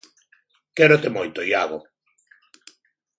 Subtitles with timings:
[0.77, 1.79] Quérote moito, Iago.